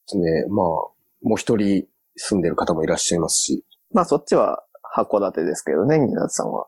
[0.06, 0.46] すね。
[0.48, 3.64] まあ、もう一人住んでる方もいらっしゃいますし。
[3.92, 6.64] まあそっちは函館ですけどね、ニナさんは。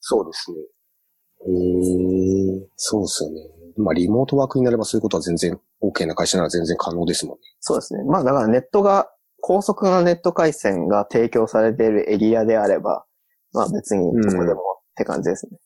[0.00, 0.56] そうですね。
[1.40, 3.36] ええそうですよね。
[3.76, 7.40] まあ、リモートワークになればそういうことは全然、OK な会社なら全然可能ですもんね。
[7.60, 8.02] そうですね。
[8.04, 9.08] まあだからネットが、
[9.40, 13.04] 高速なネット回線が提供されているエリアであれば、
[13.52, 15.58] まあ別にどこでもって感じですね。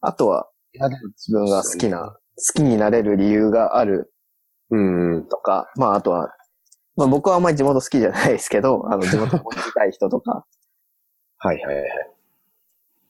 [0.00, 4.12] あとは、自分が好きな、好きになれる理由がある
[4.70, 4.76] う
[5.18, 5.26] ん。
[5.28, 6.30] とか、まああとは、
[6.96, 10.44] まあ僕はあんまり地元好きじゃないですけど、あの地元を持ちたい人とか、
[11.46, 11.86] はいはいはい。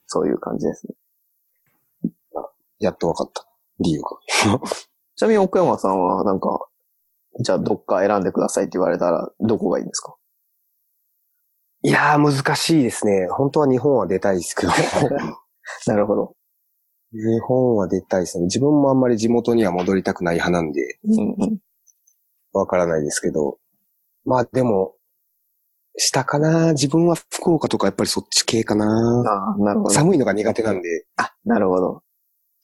[0.06, 0.94] そういう感じですね。
[2.80, 3.46] やっとわかった。
[3.78, 4.08] 理由が。
[5.16, 6.66] ちなみに奥山さんはなんか、
[7.40, 10.16] じゃあどっか選んでくださいって言われたら、どこがいいんですか？
[11.82, 13.28] いやー、難しいですね。
[13.30, 14.72] 本当は日本は出たいですけど。
[15.86, 16.34] なるほど。
[17.12, 18.46] 日本は出たいですね。
[18.46, 21.58] 自分もあんまり地元には戻りたくない派なんで、うんうん。
[22.52, 23.58] わからないですけど。
[24.24, 24.96] まあでも、
[25.96, 26.72] 下かな？
[26.72, 29.94] 自分は福岡とかやっぱりそっち系かなああ、なるほど。
[29.94, 31.06] 寒いのが苦手なんで。
[31.16, 32.02] あ、なるほど。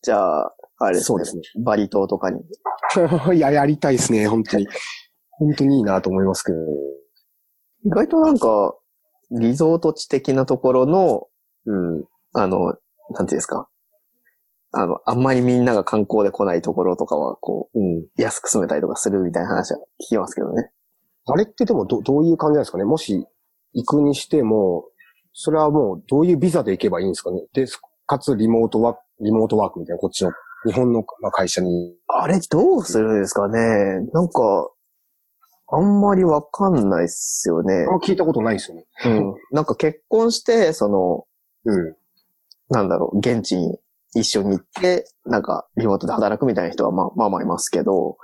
[0.03, 1.05] じゃあ、あれですね。
[1.05, 1.43] そうですね。
[1.65, 2.41] バリ島とかに。
[3.37, 4.67] いや、やりたいですね、本当に。
[5.39, 6.59] 本当にいいなと思いますけど。
[7.85, 8.75] 意外となんか、
[9.31, 11.29] リゾート地的なところの、
[11.67, 12.05] うん。
[12.33, 12.79] あの、なんてい
[13.21, 13.69] うんですか。
[14.73, 18.07] あの、あんまりみんなが観光で来ないところとかは、こう、うん。
[18.17, 20.71] 安く住めたりとかするみたいな話は聞きますけどね。
[21.33, 22.85] あれってでもど、どういう感じなんですかね？
[22.85, 23.27] もし
[23.75, 24.85] 行くにしても、
[25.33, 27.43] それはもうどういうビザで行けばいいんですかね？
[27.53, 27.67] で、
[28.07, 30.33] かつリモートワーク、リモートワークみたいな、こっちの
[30.67, 31.95] 日本のまあ会社に。
[32.09, 33.59] あれ、どうするんですかね？
[34.13, 34.71] なんか、
[35.73, 37.83] あんまりわかんないっすよねあ。
[37.83, 38.87] んま聞いたことないですよね。
[39.05, 39.35] うん。
[39.53, 41.27] なんか結婚して、その、
[41.65, 41.97] うん。
[42.71, 43.79] なんだろう、現地に
[44.15, 48.17] 一緒に行って、なんか、リモートで働くみたいな人はまあまあまあいますけど、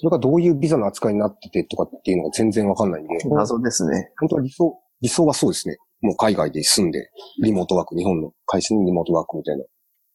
[0.00, 3.18] それがどういうビザの扱いになっててとかっていうのが全然わかんないんで。
[3.28, 4.10] 謎ですね。
[4.18, 5.76] 本当は理想、理想はそうですね。
[6.00, 7.10] もう海外で住んで、
[7.42, 9.64] リモートワーク、日本の会社にリモートワークみたいな。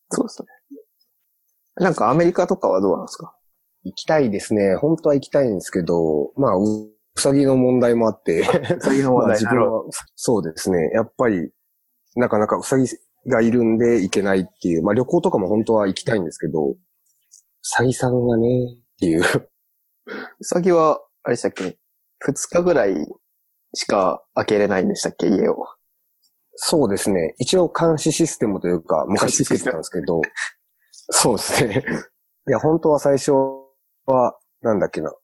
[0.10, 0.48] そうですね。
[1.76, 3.36] なんかアメリカとかはどうなんですか？
[3.84, 4.76] 行きたいですね。
[4.78, 8.44] 本当は行きたいんですけど、まあ、ううさぎの問題もあって、
[8.80, 9.84] そういうの まあは自分は、
[10.16, 10.90] そうですね。
[10.94, 11.52] やっぱり、
[12.16, 12.88] なかなかうさぎ
[13.28, 16.78] がいるんで行けないっていう、まあ旅行とかも本当は行きたいんですけど、う
[17.62, 19.24] さぎさんがね、っていう。
[20.40, 21.78] うさぎは、あれでしたっけ？
[22.20, 22.96] 二日ぐらい
[23.74, 25.28] しか開けれないんでしたっけ？
[25.28, 25.66] 家を。
[26.56, 27.36] そうですね。
[27.40, 30.22] 一応監視システムというか、昔作ってたんですけど、
[31.10, 31.84] そうですね。
[32.48, 33.32] いや、本当は最初
[34.06, 35.10] は、なんだっけな。
[35.10, 35.18] う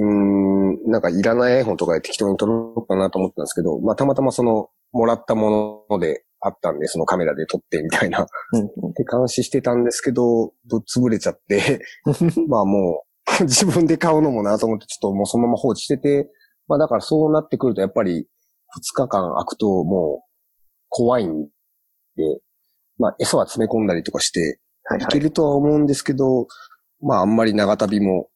[0.00, 8.26] ーん、なんかいらない絵本とかで適当に撮ろうかなと思ったんですけど、まあたまたまその、もらったものであったんで、そのカメラで撮ってみたいな。
[8.52, 11.80] うんで、監視してたんですけど、ぶっ潰れちゃって、
[12.48, 16.30] まあもう、 自分で買うのもなと思って、ちょっともうそのまま放置してて、
[16.68, 18.26] まあだからそうなってくると、やっぱり、
[18.76, 20.28] 2日間空くともう、
[20.88, 21.50] 怖いんで、
[22.98, 25.04] まあ餌は詰め込んだりとかして、はいはい。
[25.04, 26.46] いけるとは思うんですけど、
[27.00, 28.28] まああんまり長旅も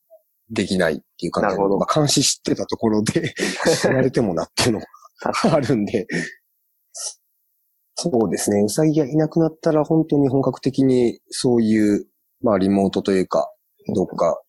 [0.51, 3.35] できないっていう感じで、まあ監視してたところで、
[3.81, 4.87] 知られてもなっていうのが
[5.53, 6.07] あるんで、
[7.95, 8.63] そうですね。
[8.63, 12.07] うさぎがいなくなったら本当に本格的にそういう、
[12.43, 13.53] まあリモートというか、
[13.95, 14.41] どっか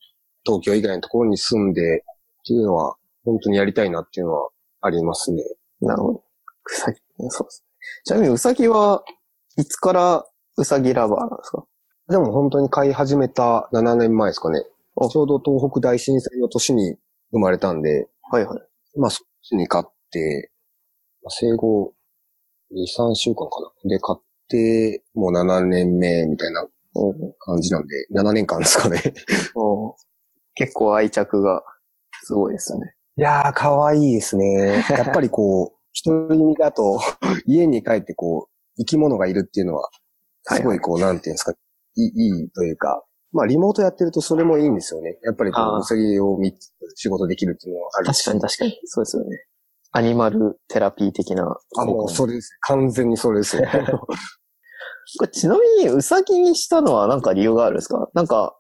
[0.49, 2.03] 東京以外のところに住んでっ
[2.45, 4.49] ていうのは本当にやりたいなっていうのは
[4.81, 5.43] ありますね。
[5.81, 6.23] なるほど。
[6.65, 6.97] うさぎ、
[7.29, 7.67] そうですね。
[8.05, 9.03] ちなみにうさぎは
[9.57, 10.25] いつから
[10.57, 11.65] うさぎラバーなんですか？
[12.09, 14.63] でも本当に飼い始めた7年前ですかね。
[14.97, 16.97] あちょうど東北大震災の年に
[17.31, 18.61] 生まれたんで、はいはい。
[18.99, 20.51] まあそっちに飼って、
[21.23, 21.93] まあ生後
[22.73, 22.81] 2、
[23.11, 23.89] 3週間かな。
[23.89, 29.01] で飼って、もう7年目みたいなお感じなんで、7年間ですかね。
[30.59, 31.63] お結構愛着が
[32.23, 32.93] すごいですよね。
[33.17, 34.83] いやー、可愛いですね。
[34.89, 36.99] やっぱりこう、一人身だと、
[37.45, 39.89] 家に帰ってこう、生き物がいるっていうのは、
[40.43, 41.55] すごいこう、なんていうんですか、い
[41.95, 42.05] い、
[42.41, 45.19] いいというか、まあ、リモートやってるとそれもいいんですよね。
[45.23, 48.23] やっぱりこう、うさぎを見つ仕事できるっていうのはあるし。
[48.23, 48.79] 確かに確かに。
[48.85, 49.29] そうですよね。
[49.91, 51.57] アニマルテラピー的な。
[51.77, 52.57] あ、もうそれです。
[52.61, 53.63] 完全にそれですよ。
[55.19, 58.09] これちなみに、ウサギにしたのはなんか理由があるんですか？
[58.13, 58.55] なんか、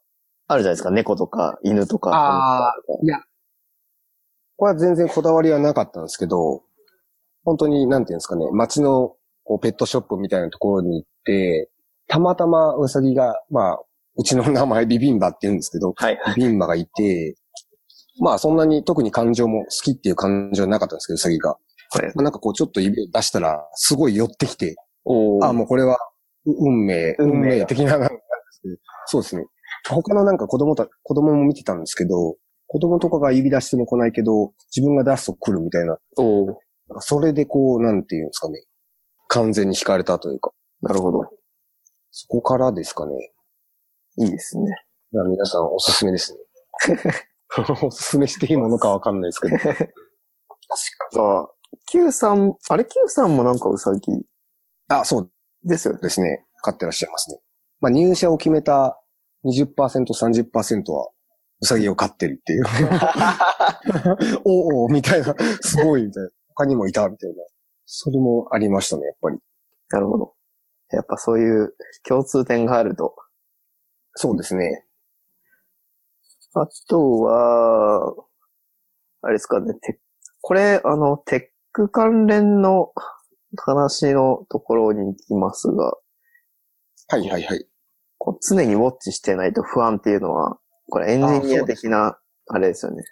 [0.49, 0.89] あるじゃないですか。
[0.89, 2.11] 猫とか犬とか。
[2.13, 3.19] あいや。
[4.57, 6.63] これは全然こだわりはなかったんですけど、
[7.45, 11.69] 本当に、なんていうんですかね、街のこうペットショップみたいなところに行って、
[12.07, 13.79] たまたまウサギが、まあ、
[14.17, 16.19] うちの名前ビビンバって言うんですけど、はい。
[16.35, 17.35] ビビンバがいて、
[18.19, 21.51] まあそんなに特に感情も好きっていう感情はなかったんですけど、ウサギが。
[21.51, 21.57] は
[22.01, 22.01] い。
[22.15, 25.97] まあ、なんかこうちょっと指を出したら、すごい寄ってきて、おーあ、もうこれは、
[26.45, 28.15] う運命、運命運命的ななんで
[28.51, 29.45] すけど、そうですね。
[29.87, 32.35] 他のなんか子供た、子供も見てたんですけど、
[32.67, 35.97] 子供とかが指出しても来ないけど、自分が出すと来るみたいな。
[36.17, 36.55] おー
[37.01, 38.63] それでこう、なんていうんですかね。
[39.27, 41.19] 完全に惹かれたというか、なるほど。
[42.11, 43.13] そこからですかね。
[44.17, 44.63] いいですね。
[45.11, 46.39] 皆さんおすすめですね。
[47.83, 49.57] おすすめしていいものかわかんないですけど。
[49.57, 49.83] 確か
[51.43, 51.49] あ、
[51.91, 53.99] Q さん、あれ？Q さんもなんかウサギ
[54.87, 55.31] あ、そう
[55.63, 55.99] ですよね。
[56.01, 56.45] ですね。
[56.61, 57.39] 飼ってらっしゃいますね。
[57.79, 58.99] まあ入社を決めた
[59.45, 61.09] 20%、30%は、
[61.61, 62.63] うさぎを飼ってるっていう。
[64.45, 65.35] おうおうみたいな。
[65.61, 66.29] すごいみたいな。
[66.55, 67.35] 他にもいたみたいな。
[67.85, 69.37] それもありましたね、やっぱり。
[69.89, 70.33] なるほど。
[70.91, 71.75] やっぱそういう
[72.07, 73.15] 共通点があると。
[74.13, 74.85] そうですね。
[76.53, 78.15] あとは、
[79.21, 79.99] あれですかね、て
[80.41, 82.91] これ、あの、鉄ク関連の
[83.57, 85.97] 話のところに行きますが、
[87.07, 87.68] はいはいはい。
[88.29, 93.03] こう常にウォッチしてないと不安っていうのは、これエンジニア的な、あれですよね。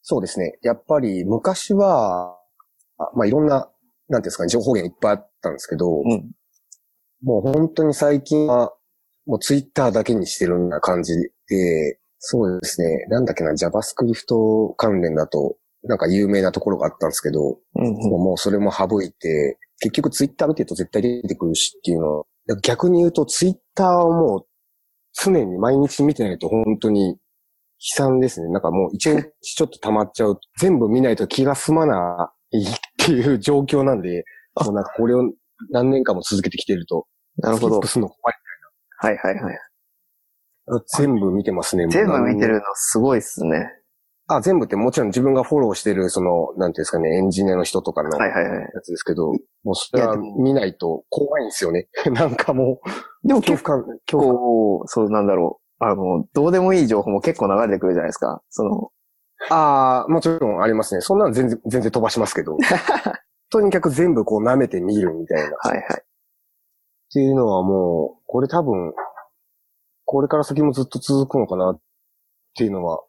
[0.00, 0.58] そうですね。
[0.62, 2.38] やっぱり昔は、
[2.98, 6.30] あまあいろんな、なんていうんですかね、情報源いっぱいあったんですけど、うん。
[7.22, 8.72] もう本当に最近は、
[9.26, 11.12] もうツイッターだけにしてるような感じ
[11.48, 13.04] で、そうですね。
[13.08, 22.26] なんだっけな、JavaScript 関連だと、なんか有名なところがあったんですけど、うんもうもうそれも省いて、結局ツイッター見てると絶対出てくるしっていうのを、
[22.62, 24.46] 逆に言うとツイッターはもう
[25.12, 27.18] 常に毎日見てないと本当に悲
[27.78, 28.48] 惨ですね。
[28.50, 30.38] なんかもう一日ちょっと溜まっちゃう。
[30.58, 34.24] 全部見ないと気が済まないっていう状況なんで、
[34.64, 35.30] もうなんかこれを
[35.70, 37.06] 何年間も続けてきてると、
[37.38, 37.88] なるほどスキップ。
[37.88, 38.36] するの怖い。
[38.98, 39.58] はいはいはい。
[40.96, 41.86] 全部見てますね。
[41.88, 43.68] 全部見てるのすごいっすね。
[44.28, 48.60] あ、全部ってもちろん自分がフォローしてる、その、なんていうんですかね、エンジニアの人とかのはいはいはい。
[48.74, 51.88] やつですけど、もうそれはいやでも見ないと怖いんですよね。
[52.12, 52.80] なんかも
[53.24, 54.36] う、でも結恐怖感、恐怖感。
[54.36, 55.84] 構、そうなんだろう。
[55.84, 58.42] あの、どうでもいい情報も結構流れてくるじゃないですか。
[58.50, 58.90] その、
[59.50, 61.02] ああ、もちろんありますね。
[61.02, 62.56] そんなの全然、全然飛ばしますけど。
[63.50, 65.48] とにかく全部こう舐めてみるみたいな。
[65.48, 66.02] っはいはい。
[67.12, 68.92] ていうのはもう、これ多分、
[70.04, 71.80] これから先もずっと続くのかなっ
[72.56, 73.02] ていうのは、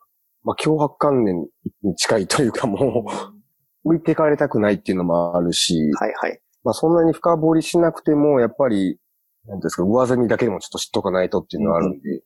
[0.47, 1.45] まあ、脅迫観念
[1.83, 6.39] に近いというかもう、置いてかれたくないっていうのもあるし、はいはい。
[6.63, 8.97] まあそんなに深掘りしなくても、やっぱり、
[9.45, 12.21] なんですか、上積みだけでもちょっと知っとかないとっていうのはあるんで、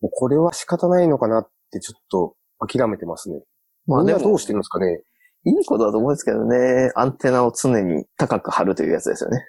[0.00, 3.40] もうこれは仕方ないのかなってちょっと諦めてますね。
[3.86, 5.02] まあでもどうしてるんですかね？
[5.44, 6.90] いいことだと思うんですけどね。
[6.96, 9.44] アンテナを常に高く張るというやつですよね。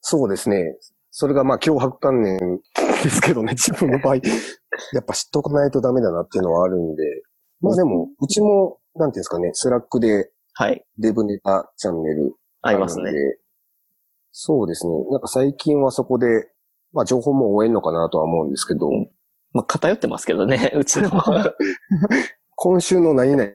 [0.00, 0.76] そうですね。
[1.16, 2.38] それがまあ強迫観念
[3.04, 4.16] ですけどね、 自分の場合。
[4.16, 4.20] や
[5.00, 7.04] っぱ知っとかないとダメだなっていうのはあるんで。
[7.60, 10.84] まあでも、うちも、なんていうんですかね、 Slack ではい。
[10.98, 13.12] デブネタチャンネルありますね。
[14.32, 14.92] そうですね。
[15.12, 16.26] なんか最近はそこで、
[16.92, 18.90] まあ情報も追えんのかなとは思うんですけど、
[19.52, 21.10] まあ、偏ってますけどね、 うちの。
[22.56, 23.52] 今週の何々。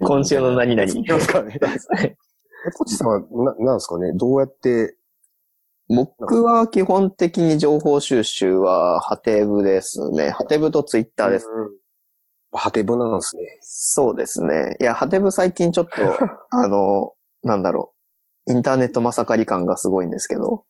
[0.00, 0.88] 今週の何々。
[0.88, 1.58] いますかね。
[2.04, 2.14] え
[2.78, 4.96] ポチさんは、な、なんですかねどうやって、
[5.90, 10.30] 僕は基本的に情報収集はハテブですね。
[10.30, 11.48] ハテブとツイッターです。
[11.48, 11.70] うん。
[12.52, 13.42] ハテブなんですね。
[13.60, 14.76] そうですね。
[14.80, 15.90] いや、ハテブ最近ちょっと、
[16.50, 17.92] あの、なんだろ
[18.46, 18.52] う。
[18.52, 20.64] インターネットまさかり感がすごいんですけど、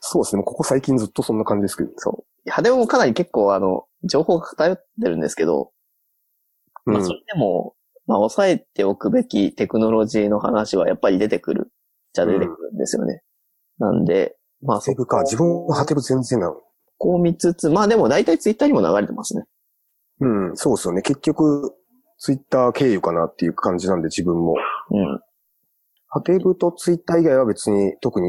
[0.00, 0.38] そうですね。
[0.38, 1.90] もうここ最近ずっとそんな感じですけど。
[1.96, 2.50] そう。
[2.50, 5.72] ハテブもかなり結構あの、情報が偏ってるんですけど、
[6.84, 7.74] まあそれでも、
[8.06, 11.72] まあ抑えておくべきテクノロジーの話はやっぱり出てくる。
[12.12, 13.22] じゃ出てくるんですよね。
[13.80, 15.22] なんで、まあそハテブか。
[15.22, 16.56] 自分はハテブ全然なの。
[16.98, 19.44] こを見つつ、まあでも大体ツイッターにも流れてますね。
[20.20, 21.02] うん、そうですよね。
[21.02, 21.74] 結局、
[22.18, 24.54] ツイッター経由かなっていう感じなんで自分も。
[24.90, 25.20] うん。
[26.08, 28.26] ハテブとツイッター以外は別に特に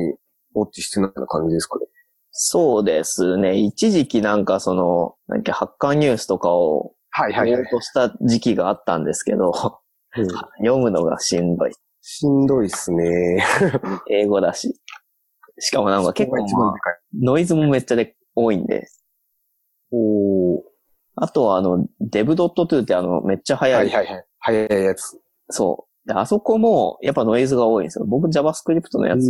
[0.56, 1.86] ウォッチしてないような感じですかね。
[2.32, 3.58] そうですね。
[3.58, 9.52] 一時期なんかその、なんかハッカーニュースとかをはい見ようとした時期があったんですけど、
[10.16, 10.28] うん
[10.60, 11.72] 読むのがしんどい。
[12.02, 13.44] しんどいっすね。
[14.10, 14.76] 英語だし。
[15.62, 16.74] しかもなんか結構、まあ。
[17.21, 18.88] ノイズもめっちゃで多いんで。
[19.91, 20.62] おー。
[21.15, 23.74] あとはあの、dev.to ってあの、めっちゃ速。
[23.74, 24.26] はいいはいはい。
[24.39, 25.19] 早いやつ。
[25.50, 26.08] そう。
[26.08, 28.06] で、あそこもやっぱノイズが多いんですよ。
[28.06, 29.30] 僕 JavaScript のやつ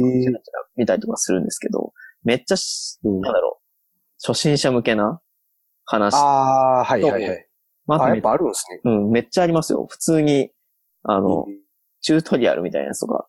[0.77, 1.91] 見たりとかするんですけど、
[2.23, 2.55] めっちゃ
[3.03, 5.21] なんだろう、初心者向けな
[5.83, 6.15] 話。
[6.15, 7.47] あー、はいはいはい。
[7.87, 8.79] まあ、あ、やっぱあるんですね。
[8.85, 9.85] うん、めっちゃありますよ。
[9.89, 10.51] 普通に、
[11.03, 11.45] あの、
[11.99, 13.27] チュートリアルみたいなやつとか。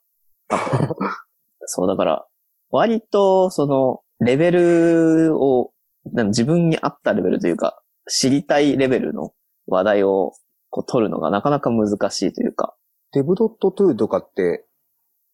[1.66, 2.26] そう、だから、
[2.72, 5.72] 割と、その、レベルを、
[6.04, 9.32] 自分に合ったレベルというか、知りたいレベルの
[9.66, 10.32] 話題を
[10.70, 12.74] こう取るのがなかなか難しいというか、
[13.12, 14.66] デブドットトゥーとかって、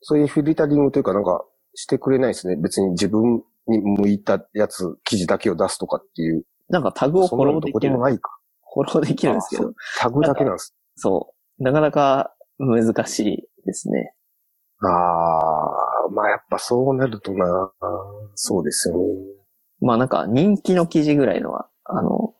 [0.02, 2.56] そういうフィルタリングというかなんかしてくれないですね。
[2.56, 6.44] 別に自分に向いたやつ、記事だけを出すとかっていう。
[6.68, 7.98] なんかタグをフォローできるこでも。
[8.02, 8.36] ないか。
[8.74, 10.74] フォローできるんですけど、タグだけなんです。
[10.96, 11.62] そう。
[11.62, 14.12] なかなか難しいですね。
[14.80, 14.88] あー、
[16.10, 17.72] まあやっぱそうなるとな、
[18.34, 19.02] そうですよね。
[19.80, 22.34] まあなんか人気の記事ぐらいのは、あの、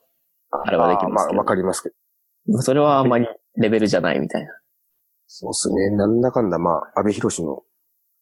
[0.51, 2.63] あれはできますけどまあわかりますけど。
[2.63, 4.49] それはあんまりレベルじゃないみたいな。
[5.27, 5.91] そうですね。
[5.91, 7.63] なんだかんだまあ、安倍博士の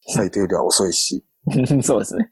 [0.09, 1.25] サイトよりは遅いし。
[1.83, 2.31] そうですね。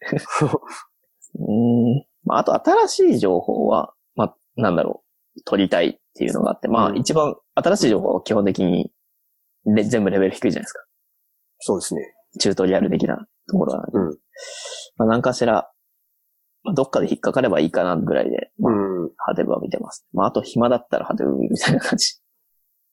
[1.39, 5.05] うんまあ、あと新しい情報は、まあ、なんだろ
[5.37, 8.93] う、取りたいっていうのがあって、まあ、うん一番新しい情報は基本的に
[9.67, 10.85] レ全部レベル低いじゃないですか。
[11.61, 12.14] そうですね。
[12.39, 13.99] チュートリアル的なところなんで。
[13.99, 14.07] うん。
[14.97, 15.71] まあ、何かしら、
[16.63, 18.77] まあ、どっかで引っかかればいいかなぐらいで、まあ、う
[19.07, 19.11] ん。
[19.17, 20.07] ハデブは見てます。
[20.13, 22.17] まあ、あと暇だったらハデブ見るみたいな感じ。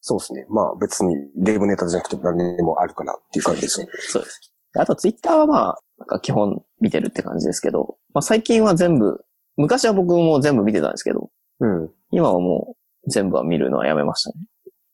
[0.02, 0.46] そうですね。
[0.50, 3.88] まあ別にレイブネタじゃなくて何でもあるかなっていう感じですね。
[4.00, 4.52] そうです。
[4.76, 9.24] あとツイッターはまあ、なんか基本見てるって感じですけど、まあ最近は全部、
[9.58, 11.30] 昔は僕も全部見てたんですけど、
[11.60, 11.90] うん。
[12.10, 12.76] 今はも
[13.06, 14.46] う全部は見るのはやめましたね。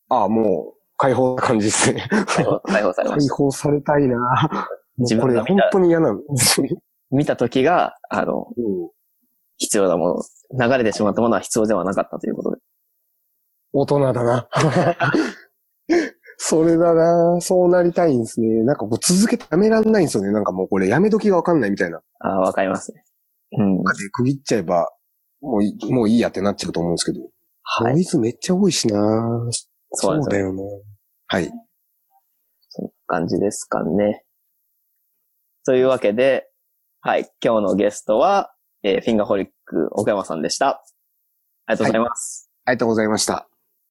[0.10, 2.08] ああ、もう解放な感じですね。
[2.10, 3.36] 解放解放されま解した。
[3.36, 4.18] 放されたいな
[4.98, 6.76] も自うこれ本当に嫌なんですよね。
[7.12, 8.90] 見た時が、あの、うん。
[9.58, 12.62] 必要なもの、流れてしまったものは必要ではなかったということで。
[13.74, 14.48] 大人だな。
[16.38, 18.64] それだなそうなりたいんですね。
[18.64, 20.32] なんかこう続けてやめらんないんですよね。
[20.32, 22.00] なんかもうこれやめ時がわかんないみたいな。
[22.20, 23.04] ああ、わかりますね。
[23.58, 23.78] うん。
[23.78, 24.92] で区切っちゃえば、
[25.42, 27.26] もういい、もういいやってなっちゃうと思うんですけど。
[27.64, 27.94] はい。
[27.94, 29.50] ノイズめっちゃ多いしな
[29.92, 30.32] そうですよ。
[30.32, 30.62] だよな
[31.28, 31.52] はい。
[32.70, 34.24] そんな感じですかね。
[35.66, 36.50] というわけで、
[37.02, 37.30] はい。
[37.44, 40.82] 今日のゲストは、えーフィンガーホリック奥山さんでした。
[41.66, 42.50] ありがとうございます。
[42.66, 43.48] ありがとうございました。